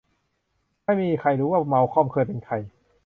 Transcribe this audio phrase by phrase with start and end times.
[0.83, 2.53] ไม่มีใครรู้ว่า มัลคอม เคยเป็นใคร